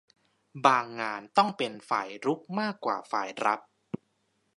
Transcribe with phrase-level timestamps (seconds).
[0.65, 3.59] บางงานต้องเป็นฝ่ายรุกมากกว่าฝ่ายรับ